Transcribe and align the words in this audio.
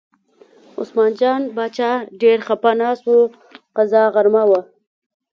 عثمان 0.79 1.11
جان 1.19 1.41
باچا 1.55 1.91
ډېر 2.21 2.37
خپه 2.47 2.71
ناست 2.79 3.03
و، 3.13 3.17
قضا 3.75 4.03
غرمه 4.13 4.43
وه. 4.49 4.59